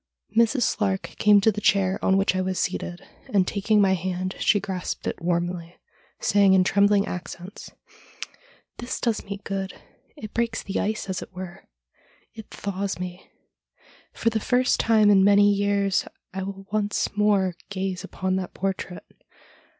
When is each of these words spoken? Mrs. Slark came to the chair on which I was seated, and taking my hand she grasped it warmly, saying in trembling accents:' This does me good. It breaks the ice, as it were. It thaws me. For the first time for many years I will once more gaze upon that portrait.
Mrs. 0.35 0.63
Slark 0.63 1.03
came 1.19 1.39
to 1.41 1.51
the 1.51 1.61
chair 1.61 2.03
on 2.03 2.17
which 2.17 2.35
I 2.35 2.41
was 2.41 2.57
seated, 2.57 3.03
and 3.27 3.47
taking 3.47 3.79
my 3.79 3.93
hand 3.93 4.33
she 4.39 4.59
grasped 4.59 5.05
it 5.05 5.21
warmly, 5.21 5.77
saying 6.19 6.53
in 6.55 6.63
trembling 6.63 7.05
accents:' 7.05 7.69
This 8.79 8.99
does 8.99 9.23
me 9.23 9.41
good. 9.43 9.79
It 10.17 10.33
breaks 10.33 10.63
the 10.63 10.79
ice, 10.79 11.07
as 11.07 11.21
it 11.21 11.31
were. 11.35 11.67
It 12.33 12.49
thaws 12.49 12.97
me. 12.97 13.29
For 14.11 14.31
the 14.31 14.39
first 14.39 14.79
time 14.79 15.09
for 15.09 15.15
many 15.17 15.53
years 15.53 16.07
I 16.33 16.41
will 16.41 16.65
once 16.71 17.15
more 17.15 17.53
gaze 17.69 18.03
upon 18.03 18.37
that 18.37 18.55
portrait. 18.55 19.05